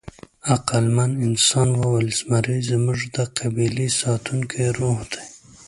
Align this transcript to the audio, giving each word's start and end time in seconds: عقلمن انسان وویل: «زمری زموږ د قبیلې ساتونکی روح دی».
عقلمن 0.53 1.11
انسان 1.27 1.67
وویل: 1.81 2.09
«زمری 2.17 2.59
زموږ 2.69 2.99
د 3.15 3.17
قبیلې 3.37 3.87
ساتونکی 4.01 4.65
روح 4.77 4.99
دی». 5.11 5.23